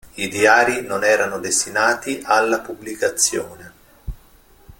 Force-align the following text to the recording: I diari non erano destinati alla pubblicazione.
I 0.15 0.29
diari 0.29 0.81
non 0.81 1.03
erano 1.03 1.37
destinati 1.37 2.21
alla 2.25 2.61
pubblicazione. 2.61 3.71